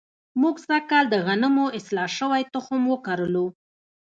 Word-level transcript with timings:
موږ 0.41 0.55
سږ 0.67 0.83
کال 0.91 1.05
د 1.09 1.15
غنمو 1.25 1.65
اصلاح 1.77 2.09
شوی 2.17 2.41
تخم 2.53 2.81
وکرلو. 2.93 3.45